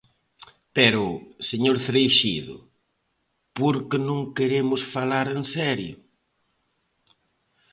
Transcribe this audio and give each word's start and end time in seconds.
Pero, 0.75 1.03
señor 1.49 1.77
Cereixido, 1.85 2.55
¿por 3.57 3.75
que 3.89 3.97
non 4.07 4.19
queremos 4.37 4.81
falar 4.95 5.27
en 5.37 5.41
serio? 5.55 5.95